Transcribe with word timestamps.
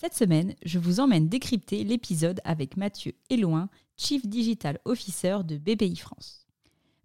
cette 0.00 0.14
semaine, 0.14 0.54
je 0.64 0.78
vous 0.78 0.98
emmène 0.98 1.28
décrypter 1.28 1.84
l'épisode 1.84 2.40
avec 2.44 2.78
Mathieu 2.78 3.12
Eloin, 3.28 3.68
Chief 3.98 4.26
Digital 4.26 4.80
Officer 4.86 5.40
de 5.44 5.58
BPI 5.58 5.94
France. 5.96 6.46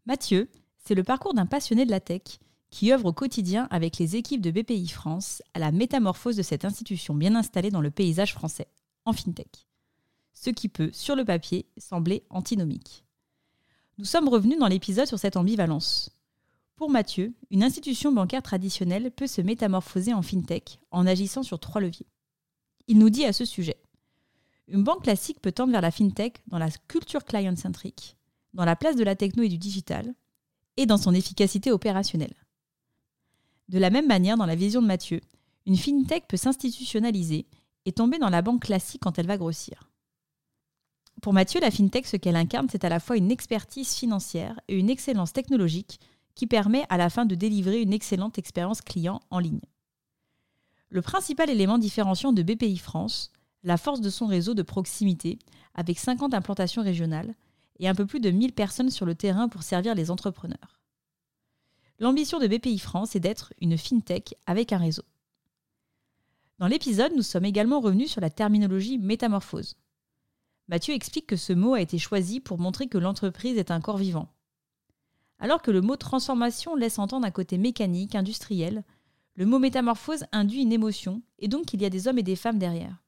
Mathieu, 0.05 0.49
c'est 0.77 0.95
le 0.95 1.03
parcours 1.03 1.33
d'un 1.33 1.45
passionné 1.45 1.83
de 1.83 1.91
la 1.91 1.99
tech 1.99 2.21
qui 2.69 2.93
œuvre 2.93 3.07
au 3.07 3.11
quotidien 3.11 3.67
avec 3.69 3.97
les 3.97 4.15
équipes 4.15 4.39
de 4.39 4.49
BPI 4.49 4.87
France 4.87 5.43
à 5.53 5.59
la 5.59 5.73
métamorphose 5.73 6.37
de 6.37 6.41
cette 6.41 6.63
institution 6.63 7.15
bien 7.15 7.35
installée 7.35 7.69
dans 7.69 7.81
le 7.81 7.91
paysage 7.91 8.33
français, 8.33 8.69
en 9.03 9.11
fintech. 9.11 9.67
Ce 10.33 10.49
qui 10.49 10.69
peut, 10.69 10.91
sur 10.93 11.17
le 11.17 11.25
papier, 11.25 11.65
sembler 11.77 12.23
antinomique. 12.29 13.03
Nous 13.97 14.05
sommes 14.05 14.29
revenus 14.29 14.57
dans 14.57 14.69
l'épisode 14.69 15.07
sur 15.07 15.19
cette 15.19 15.35
ambivalence. 15.35 16.11
Pour 16.77 16.89
Mathieu, 16.89 17.33
une 17.51 17.63
institution 17.63 18.13
bancaire 18.13 18.41
traditionnelle 18.41 19.11
peut 19.11 19.27
se 19.27 19.41
métamorphoser 19.41 20.13
en 20.13 20.21
fintech 20.21 20.79
en 20.91 21.05
agissant 21.05 21.43
sur 21.43 21.59
trois 21.59 21.81
leviers. 21.81 22.07
Il 22.87 22.99
nous 22.99 23.09
dit 23.09 23.25
à 23.25 23.33
ce 23.33 23.45
sujet 23.45 23.77
Une 24.67 24.83
banque 24.83 25.03
classique 25.03 25.41
peut 25.41 25.51
tendre 25.51 25.71
vers 25.71 25.81
la 25.81 25.91
fintech 25.91 26.43
dans 26.47 26.59
la 26.59 26.69
culture 26.87 27.23
client-centrique, 27.23 28.15
dans 28.53 28.65
la 28.65 28.75
place 28.75 28.95
de 28.95 29.03
la 29.03 29.15
techno 29.15 29.43
et 29.43 29.49
du 29.49 29.57
digital, 29.57 30.13
et 30.77 30.85
dans 30.85 30.97
son 30.97 31.13
efficacité 31.13 31.71
opérationnelle. 31.71 32.35
De 33.69 33.79
la 33.79 33.89
même 33.89 34.07
manière, 34.07 34.37
dans 34.37 34.45
la 34.45 34.55
vision 34.55 34.81
de 34.81 34.87
Mathieu, 34.87 35.21
une 35.65 35.77
fintech 35.77 36.27
peut 36.27 36.37
s'institutionnaliser 36.37 37.47
et 37.85 37.91
tomber 37.91 38.19
dans 38.19 38.29
la 38.29 38.43
banque 38.43 38.61
classique 38.63 39.01
quand 39.01 39.17
elle 39.17 39.27
va 39.27 39.37
grossir. 39.37 39.89
Pour 41.21 41.33
Mathieu, 41.33 41.59
la 41.59 41.71
fintech, 41.71 42.05
ce 42.05 42.17
qu'elle 42.17 42.35
incarne, 42.35 42.67
c'est 42.69 42.83
à 42.83 42.89
la 42.89 42.99
fois 42.99 43.17
une 43.17 43.31
expertise 43.31 43.95
financière 43.95 44.59
et 44.67 44.77
une 44.77 44.91
excellence 44.91 45.33
technologique 45.33 45.99
qui 46.35 46.45
permet 46.45 46.85
à 46.89 46.97
la 46.97 47.09
fin 47.09 47.25
de 47.25 47.33
délivrer 47.33 47.81
une 47.81 47.93
excellente 47.93 48.37
expérience 48.37 48.81
client 48.81 49.21
en 49.31 49.39
ligne. 49.39 49.61
Le 50.89 51.01
principal 51.01 51.49
élément 51.49 51.77
différenciant 51.77 52.31
de 52.31 52.43
BPI 52.43 52.77
France, 52.77 53.31
la 53.63 53.77
force 53.77 54.01
de 54.01 54.09
son 54.09 54.27
réseau 54.27 54.53
de 54.53 54.61
proximité, 54.61 55.39
avec 55.73 55.99
50 55.99 56.33
implantations 56.33 56.83
régionales 56.83 57.35
et 57.79 57.87
un 57.87 57.95
peu 57.95 58.05
plus 58.05 58.19
de 58.19 58.31
1000 58.31 58.53
personnes 58.53 58.89
sur 58.89 59.05
le 59.05 59.15
terrain 59.15 59.49
pour 59.49 59.63
servir 59.63 59.95
les 59.95 60.11
entrepreneurs. 60.11 60.79
L'ambition 61.99 62.39
de 62.39 62.47
BPI 62.47 62.79
France 62.79 63.15
est 63.15 63.19
d'être 63.19 63.53
une 63.61 63.77
fintech 63.77 64.35
avec 64.45 64.73
un 64.73 64.77
réseau. 64.77 65.03
Dans 66.59 66.67
l'épisode, 66.67 67.13
nous 67.15 67.23
sommes 67.23 67.45
également 67.45 67.81
revenus 67.81 68.11
sur 68.11 68.21
la 68.21 68.29
terminologie 68.29 68.97
métamorphose. 68.97 69.75
Mathieu 70.67 70.93
explique 70.93 71.27
que 71.27 71.35
ce 71.35 71.53
mot 71.53 71.73
a 71.73 71.81
été 71.81 71.97
choisi 71.97 72.39
pour 72.39 72.59
montrer 72.59 72.87
que 72.87 72.97
l'entreprise 72.97 73.57
est 73.57 73.71
un 73.71 73.81
corps 73.81 73.97
vivant. 73.97 74.29
Alors 75.39 75.61
que 75.61 75.71
le 75.71 75.81
mot 75.81 75.95
transformation 75.95 76.75
laisse 76.75 76.97
entendre 76.97 77.27
un 77.27 77.31
côté 77.31 77.57
mécanique, 77.57 78.15
industriel, 78.15 78.83
le 79.35 79.45
mot 79.45 79.59
métamorphose 79.59 80.25
induit 80.31 80.61
une 80.61 80.71
émotion, 80.71 81.21
et 81.39 81.47
donc 81.47 81.73
il 81.73 81.81
y 81.81 81.85
a 81.85 81.89
des 81.89 82.07
hommes 82.07 82.19
et 82.19 82.23
des 82.23 82.35
femmes 82.35 82.57
derrière. 82.57 83.03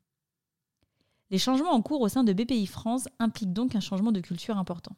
Les 1.30 1.38
changements 1.38 1.72
en 1.72 1.81
cours 1.81 2.02
au 2.02 2.09
sein 2.09 2.23
de 2.23 2.34
BPI 2.34 2.67
France 2.67 3.08
impliquent 3.19 3.53
donc 3.53 3.75
un 3.75 3.80
changement 3.80 4.11
de 4.11 4.22
culture 4.22 4.58
important. 4.58 4.95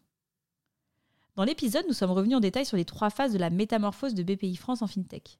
Dans 1.35 1.43
l'épisode, 1.43 1.85
nous 1.87 1.93
sommes 1.93 2.11
revenus 2.11 2.37
en 2.37 2.41
détail 2.41 2.65
sur 2.65 2.77
les 2.77 2.85
trois 2.85 3.09
phases 3.09 3.33
de 3.33 3.37
la 3.37 3.49
métamorphose 3.49 4.13
de 4.13 4.23
BPI 4.23 4.55
France 4.55 4.81
en 4.81 4.87
FinTech. 4.87 5.39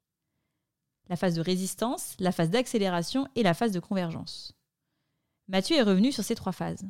La 1.10 1.16
phase 1.16 1.36
de 1.36 1.42
résistance, 1.42 2.16
la 2.20 2.32
phase 2.32 2.52
d'accélération 2.52 3.28
et 3.36 3.44
la 3.44 3.54
phase 3.54 3.72
de 3.72 3.80
convergence. 3.80 4.54
Mathieu 5.48 5.76
est 5.76 5.84
revenu 5.84 6.12
sur 6.12 6.24
ces 6.24 6.36
trois 6.36 6.52
phases. 6.52 6.86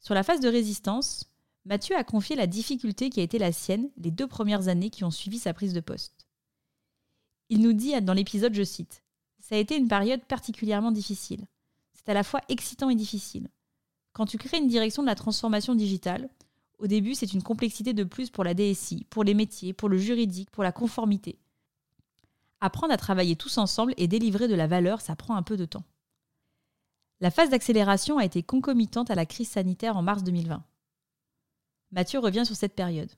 Sur 0.00 0.14
la 0.14 0.22
phase 0.22 0.40
de 0.40 0.48
résistance, 0.48 1.24
Mathieu 1.64 1.96
a 1.96 2.04
confié 2.04 2.36
la 2.36 2.46
difficulté 2.46 3.10
qui 3.10 3.20
a 3.20 3.22
été 3.22 3.38
la 3.38 3.52
sienne 3.52 3.90
les 3.96 4.10
deux 4.10 4.26
premières 4.26 4.68
années 4.68 4.90
qui 4.90 5.04
ont 5.04 5.10
suivi 5.10 5.38
sa 5.38 5.54
prise 5.54 5.72
de 5.72 5.80
poste. 5.80 6.27
Il 7.48 7.60
nous 7.60 7.72
dit 7.72 8.00
dans 8.00 8.12
l'épisode, 8.12 8.54
je 8.54 8.62
cite, 8.62 9.02
Ça 9.40 9.54
a 9.54 9.58
été 9.58 9.76
une 9.76 9.88
période 9.88 10.24
particulièrement 10.24 10.92
difficile. 10.92 11.46
C'est 11.92 12.08
à 12.08 12.14
la 12.14 12.24
fois 12.24 12.40
excitant 12.48 12.90
et 12.90 12.94
difficile. 12.94 13.48
Quand 14.12 14.26
tu 14.26 14.38
crées 14.38 14.58
une 14.58 14.68
direction 14.68 15.02
de 15.02 15.08
la 15.08 15.14
transformation 15.14 15.74
digitale, 15.74 16.28
au 16.78 16.86
début, 16.86 17.14
c'est 17.14 17.32
une 17.32 17.42
complexité 17.42 17.92
de 17.92 18.04
plus 18.04 18.30
pour 18.30 18.44
la 18.44 18.54
DSI, 18.54 19.04
pour 19.10 19.24
les 19.24 19.34
métiers, 19.34 19.72
pour 19.72 19.88
le 19.88 19.98
juridique, 19.98 20.50
pour 20.50 20.62
la 20.62 20.72
conformité. 20.72 21.38
Apprendre 22.60 22.92
à 22.92 22.96
travailler 22.96 23.36
tous 23.36 23.58
ensemble 23.58 23.94
et 23.96 24.08
délivrer 24.08 24.48
de 24.48 24.54
la 24.54 24.66
valeur, 24.66 25.00
ça 25.00 25.16
prend 25.16 25.36
un 25.36 25.42
peu 25.42 25.56
de 25.56 25.64
temps. 25.64 25.84
La 27.20 27.30
phase 27.30 27.50
d'accélération 27.50 28.18
a 28.18 28.24
été 28.24 28.42
concomitante 28.42 29.10
à 29.10 29.16
la 29.16 29.26
crise 29.26 29.48
sanitaire 29.48 29.96
en 29.96 30.02
mars 30.02 30.22
2020. 30.22 30.62
Mathieu 31.90 32.20
revient 32.20 32.46
sur 32.46 32.54
cette 32.54 32.74
période. 32.74 33.10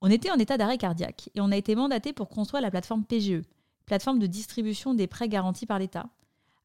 On 0.00 0.10
était 0.10 0.30
en 0.30 0.38
état 0.38 0.58
d'arrêt 0.58 0.78
cardiaque 0.78 1.30
et 1.34 1.40
on 1.40 1.50
a 1.50 1.56
été 1.56 1.74
mandaté 1.74 2.12
pour 2.12 2.28
construire 2.28 2.62
la 2.62 2.70
plateforme 2.70 3.04
PGE, 3.04 3.42
plateforme 3.86 4.18
de 4.18 4.26
distribution 4.26 4.94
des 4.94 5.06
prêts 5.06 5.28
garantis 5.28 5.66
par 5.66 5.78
l'État, 5.78 6.08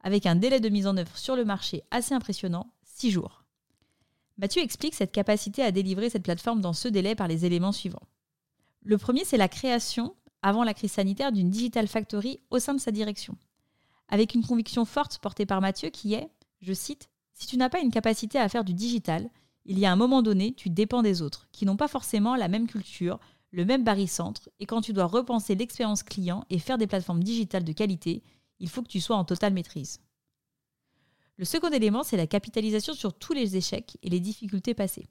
avec 0.04 0.26
un 0.26 0.36
délai 0.36 0.60
de 0.60 0.70
mise 0.70 0.88
en 0.88 0.98
œuvre 0.98 1.18
sur 1.18 1.36
le 1.36 1.46
marché 1.46 1.84
assez 1.92 2.14
impressionnant, 2.14 2.72
6 2.84 3.12
jours. 3.12 3.44
Mathieu 4.38 4.62
explique 4.62 4.96
cette 4.96 5.12
capacité 5.12 5.64
à 5.64 5.72
délivrer 5.72 6.10
cette 6.10 6.24
plateforme 6.24 6.62
dans 6.62 6.74
ce 6.74 6.88
délai 6.88 7.16
par 7.16 7.28
les 7.28 7.46
éléments 7.46 7.72
suivants. 7.72 8.02
Le 8.84 8.98
premier, 8.98 9.24
c'est 9.24 9.38
la 9.38 9.48
création, 9.48 10.16
avant 10.42 10.64
la 10.64 10.74
crise 10.74 10.94
sanitaire, 10.94 11.32
d'une 11.32 11.52
Digital 11.52 11.88
Factory 11.88 12.40
au 12.50 12.58
sein 12.58 12.74
de 12.74 12.80
sa 12.80 12.92
direction, 12.92 13.38
avec 14.10 14.34
une 14.34 14.44
conviction 14.46 14.86
forte 14.86 15.20
portée 15.20 15.46
par 15.46 15.62
Mathieu 15.62 15.90
qui 15.90 16.16
est, 16.16 16.30
je 16.62 16.74
cite, 16.74 17.10
Si 17.34 17.46
tu 17.48 17.58
n'as 17.58 17.70
pas 17.70 17.80
une 17.80 17.92
capacité 17.92 18.40
à 18.40 18.50
faire 18.50 18.64
du 18.64 18.74
digital, 18.74 19.30
il 19.66 19.80
y 19.80 19.86
a 19.86 19.92
un 19.92 19.96
moment 19.96 20.22
donné, 20.22 20.54
tu 20.54 20.70
dépends 20.70 21.04
des 21.04 21.22
autres, 21.22 21.48
qui 21.52 21.66
n'ont 21.66 21.78
pas 21.78 21.88
forcément 21.88 22.36
la 22.36 22.48
même 22.48 22.68
culture, 22.68 23.20
le 23.52 23.66
même 23.66 23.84
barycentre, 23.84 24.50
et 24.60 24.66
quand 24.66 24.82
tu 24.82 24.94
dois 24.94 25.06
repenser 25.06 25.56
l'expérience 25.56 26.04
client 26.04 26.46
et 26.50 26.60
faire 26.60 26.78
des 26.78 26.88
plateformes 26.88 27.24
digitales 27.24 27.64
de 27.64 27.74
qualité, 27.74 28.24
il 28.60 28.70
faut 28.70 28.82
que 28.82 28.88
tu 28.88 29.02
sois 29.02 29.18
en 29.18 29.26
totale 29.26 29.54
maîtrise. 29.54 30.00
Le 31.38 31.46
second 31.46 31.70
élément, 31.70 32.04
c'est 32.04 32.18
la 32.18 32.28
capitalisation 32.28 32.94
sur 32.94 33.14
tous 33.18 33.34
les 33.34 33.58
échecs 33.58 33.98
et 34.04 34.10
les 34.10 34.20
difficultés 34.20 34.74
passées. 34.74 35.10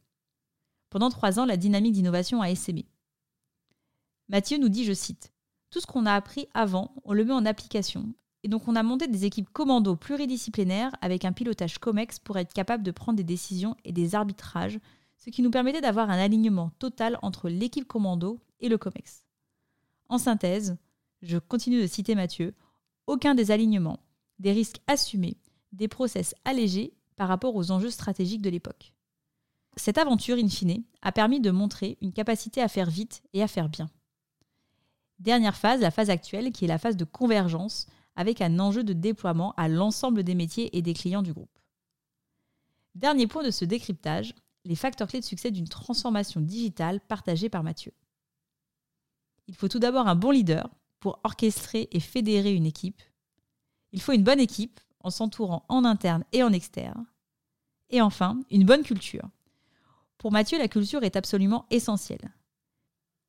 Pendant 0.88 1.10
trois 1.10 1.38
ans, 1.38 1.44
la 1.44 1.56
dynamique 1.56 1.92
d'innovation 1.92 2.40
a 2.40 2.50
essaimé. 2.50 2.86
Mathieu 4.28 4.58
nous 4.58 4.68
dit, 4.68 4.84
je 4.84 4.92
cite, 4.92 5.32
Tout 5.70 5.80
ce 5.80 5.86
qu'on 5.86 6.06
a 6.06 6.14
appris 6.14 6.46
avant, 6.54 6.94
on 7.04 7.12
le 7.12 7.24
met 7.24 7.32
en 7.32 7.46
application, 7.46 8.14
et 8.42 8.48
donc 8.48 8.68
on 8.68 8.76
a 8.76 8.82
monté 8.82 9.06
des 9.06 9.24
équipes 9.24 9.50
commando 9.50 9.96
pluridisciplinaires 9.96 10.94
avec 11.00 11.24
un 11.24 11.32
pilotage 11.32 11.78
COMEX 11.78 12.18
pour 12.18 12.38
être 12.38 12.52
capable 12.52 12.82
de 12.82 12.90
prendre 12.90 13.16
des 13.16 13.24
décisions 13.24 13.76
et 13.84 13.92
des 13.92 14.14
arbitrages, 14.14 14.78
ce 15.18 15.30
qui 15.30 15.42
nous 15.42 15.50
permettait 15.50 15.82
d'avoir 15.82 16.10
un 16.10 16.18
alignement 16.18 16.70
total 16.78 17.18
entre 17.22 17.48
l'équipe 17.48 17.86
commando 17.86 18.40
et 18.60 18.68
le 18.68 18.78
COMEX. 18.78 19.24
En 20.08 20.18
synthèse, 20.18 20.76
je 21.22 21.38
continue 21.38 21.82
de 21.82 21.86
citer 21.86 22.14
Mathieu, 22.14 22.54
aucun 23.06 23.34
des 23.34 23.50
alignements, 23.50 24.00
des 24.38 24.52
risques 24.52 24.80
assumés, 24.86 25.36
des 25.72 25.88
process 25.88 26.34
allégés 26.44 26.94
par 27.16 27.28
rapport 27.28 27.54
aux 27.54 27.70
enjeux 27.70 27.90
stratégiques 27.90 28.42
de 28.42 28.50
l'époque. 28.50 28.94
Cette 29.76 29.98
aventure, 29.98 30.36
in 30.36 30.48
fine, 30.48 30.82
a 31.02 31.12
permis 31.12 31.40
de 31.40 31.50
montrer 31.50 31.98
une 32.00 32.12
capacité 32.12 32.62
à 32.62 32.68
faire 32.68 32.90
vite 32.90 33.22
et 33.34 33.42
à 33.42 33.48
faire 33.48 33.68
bien. 33.68 33.90
Dernière 35.18 35.56
phase, 35.56 35.80
la 35.80 35.90
phase 35.90 36.10
actuelle, 36.10 36.50
qui 36.50 36.64
est 36.64 36.68
la 36.68 36.78
phase 36.78 36.96
de 36.96 37.04
convergence, 37.04 37.86
avec 38.16 38.40
un 38.40 38.58
enjeu 38.58 38.84
de 38.84 38.92
déploiement 38.92 39.54
à 39.56 39.68
l'ensemble 39.68 40.22
des 40.22 40.34
métiers 40.34 40.76
et 40.76 40.82
des 40.82 40.94
clients 40.94 41.22
du 41.22 41.32
groupe. 41.32 41.58
Dernier 42.94 43.26
point 43.26 43.44
de 43.44 43.50
ce 43.50 43.64
décryptage, 43.64 44.34
les 44.64 44.74
facteurs 44.74 45.08
clés 45.08 45.20
de 45.20 45.24
succès 45.24 45.50
d'une 45.50 45.68
transformation 45.68 46.40
digitale 46.40 47.00
partagée 47.00 47.48
par 47.48 47.62
Mathieu. 47.62 47.92
Il 49.46 49.54
faut 49.54 49.68
tout 49.68 49.78
d'abord 49.78 50.06
un 50.06 50.14
bon 50.14 50.30
leader 50.30 50.68
pour 51.00 51.18
orchestrer 51.24 51.88
et 51.92 52.00
fédérer 52.00 52.54
une 52.54 52.66
équipe. 52.66 53.02
Il 53.92 54.00
faut 54.00 54.12
une 54.12 54.22
bonne 54.22 54.40
équipe 54.40 54.80
en 55.00 55.10
s'entourant 55.10 55.64
en 55.68 55.84
interne 55.84 56.24
et 56.32 56.42
en 56.42 56.52
externe. 56.52 57.06
Et 57.88 58.00
enfin, 58.00 58.38
une 58.50 58.64
bonne 58.64 58.82
culture. 58.82 59.28
Pour 60.18 60.30
Mathieu, 60.30 60.58
la 60.58 60.68
culture 60.68 61.02
est 61.02 61.16
absolument 61.16 61.66
essentielle. 61.70 62.32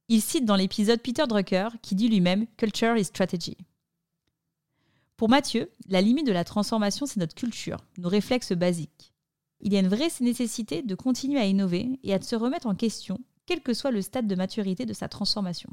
Il 0.10 0.22
cite 0.22 0.46
dans 0.46 0.58
l'épisode 0.58 1.02
Peter 1.02 1.26
Drucker 1.28 1.70
qui 1.82 1.96
dit 1.96 2.10
lui-même 2.10 2.46
Culture 2.58 2.98
is 2.98 3.06
strategy. 3.06 3.58
Pour 5.22 5.30
Mathieu, 5.30 5.72
la 5.88 6.02
limite 6.02 6.26
de 6.26 6.32
la 6.32 6.44
transformation, 6.44 7.06
c'est 7.06 7.20
notre 7.20 7.36
culture, 7.36 7.78
nos 8.00 8.10
réflexes 8.10 8.54
basiques. 8.54 9.14
Il 9.60 9.72
y 9.72 9.78
a 9.78 9.80
une 9.80 9.88
vraie 9.88 10.10
nécessité 10.20 10.82
de 10.82 10.96
continuer 10.96 11.40
à 11.40 11.46
innover 11.46 12.00
et 12.02 12.16
à 12.16 12.20
se 12.20 12.36
remettre 12.36 12.66
en 12.66 12.74
question, 12.74 13.20
quel 13.46 13.62
que 13.62 13.76
soit 13.76 13.92
le 13.92 14.02
stade 14.02 14.26
de 14.26 14.34
maturité 14.34 14.88
de 14.88 14.94
sa 14.94 15.08
transformation. 15.10 15.70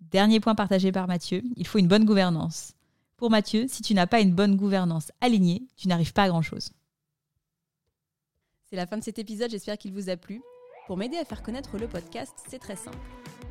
Dernier 0.00 0.40
point 0.40 0.54
partagé 0.54 0.90
par 0.90 1.06
Mathieu, 1.06 1.42
il 1.54 1.66
faut 1.66 1.76
une 1.76 1.86
bonne 1.86 2.06
gouvernance. 2.06 2.72
Pour 3.18 3.28
Mathieu, 3.28 3.66
si 3.68 3.82
tu 3.82 3.92
n'as 3.92 4.06
pas 4.06 4.20
une 4.20 4.32
bonne 4.32 4.56
gouvernance 4.56 5.12
alignée, 5.20 5.68
tu 5.76 5.86
n'arrives 5.86 6.14
pas 6.14 6.22
à 6.22 6.28
grand-chose. 6.28 6.70
C'est 8.70 8.76
la 8.76 8.86
fin 8.86 8.96
de 8.96 9.04
cet 9.04 9.18
épisode, 9.18 9.50
j'espère 9.50 9.76
qu'il 9.76 9.92
vous 9.92 10.08
a 10.08 10.16
plu. 10.16 10.40
Pour 10.86 10.96
m'aider 10.96 11.18
à 11.18 11.26
faire 11.26 11.42
connaître 11.42 11.76
le 11.76 11.88
podcast, 11.88 12.32
c'est 12.48 12.58
très 12.58 12.76
simple. 12.76 12.96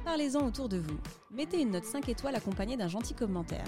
Parlez-en 0.04 0.48
autour 0.48 0.68
de 0.68 0.78
vous. 0.78 0.98
Mettez 1.30 1.62
une 1.62 1.74
note 1.74 1.86
5 1.86 2.10
étoiles 2.10 2.34
accompagnée 2.34 2.76
d'un 2.76 2.88
gentil 2.88 3.14
commentaire. 3.14 3.68